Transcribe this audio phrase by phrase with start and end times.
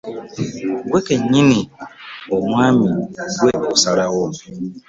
[0.85, 1.59] Ggwe kennyini
[2.35, 2.89] omwami
[3.31, 4.23] ggwe osalawo.